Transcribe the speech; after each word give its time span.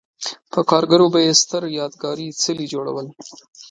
په 0.51 0.59
کارګرو 0.69 1.07
به 1.13 1.19
یې 1.25 1.33
ستر 1.41 1.63
یادګاري 1.79 2.27
څلي 2.43 2.65
جوړول 2.73 3.07